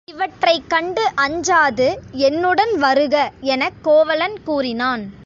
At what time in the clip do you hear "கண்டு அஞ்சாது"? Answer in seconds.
0.69-1.97